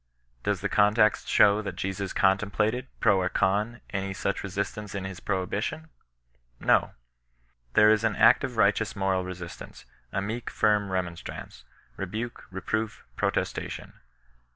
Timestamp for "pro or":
2.99-3.29